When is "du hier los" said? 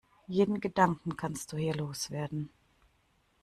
1.53-2.09